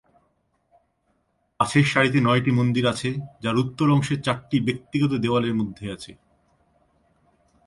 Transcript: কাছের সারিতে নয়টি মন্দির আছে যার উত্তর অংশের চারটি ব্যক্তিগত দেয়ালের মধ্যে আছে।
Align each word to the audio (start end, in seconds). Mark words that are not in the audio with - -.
কাছের 1.59 1.85
সারিতে 1.91 2.19
নয়টি 2.21 2.51
মন্দির 2.51 2.85
আছে 2.87 3.09
যার 3.43 3.55
উত্তর 3.57 3.87
অংশের 3.89 4.19
চারটি 4.21 4.57
ব্যক্তিগত 4.67 5.11
দেয়ালের 5.23 5.55
মধ্যে 5.55 5.85
আছে। 5.95 6.11